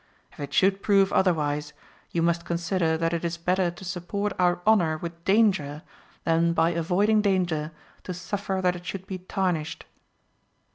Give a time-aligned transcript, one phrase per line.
[0.31, 1.73] If it should prove otherwise,
[2.09, 5.83] you must consider that it is better to support our honour with danger,
[6.23, 7.71] than by avoiding danger
[8.05, 9.85] to suffer that it should be tarnished.